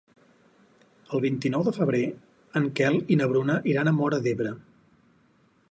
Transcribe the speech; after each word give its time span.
El 1.17 1.21
vint-i-nou 1.25 1.65
de 1.67 1.73
febrer 1.75 2.01
en 2.61 2.67
Quel 2.81 2.99
i 3.17 3.19
na 3.21 3.29
Bruna 3.33 3.61
iran 3.75 3.91
a 3.93 3.97
Móra 4.01 4.23
d'Ebre. 4.27 4.57